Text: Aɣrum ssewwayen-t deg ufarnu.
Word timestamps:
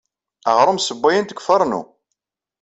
Aɣrum 0.49 0.79
ssewwayen-t 0.81 1.31
deg 1.33 1.39
ufarnu. 1.41 1.81